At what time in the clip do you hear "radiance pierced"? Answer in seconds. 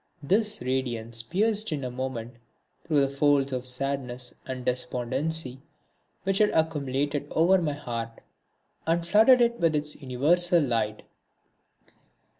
0.63-1.71